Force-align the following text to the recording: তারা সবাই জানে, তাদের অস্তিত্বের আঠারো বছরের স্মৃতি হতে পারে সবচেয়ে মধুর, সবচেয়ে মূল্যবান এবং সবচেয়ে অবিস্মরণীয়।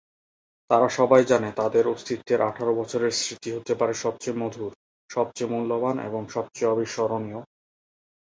তারা 0.69 0.87
সবাই 0.89 1.23
জানে, 1.25 1.49
তাদের 1.51 1.83
অস্তিত্বের 1.87 2.39
আঠারো 2.41 2.71
বছরের 2.75 3.13
স্মৃতি 3.13 3.49
হতে 3.51 3.73
পারে 3.75 3.93
সবচেয়ে 3.95 4.39
মধুর, 4.41 4.71
সবচেয়ে 5.09 5.51
মূল্যবান 5.53 5.95
এবং 5.99 6.21
সবচেয়ে 6.27 6.71
অবিস্মরণীয়। 6.71 7.39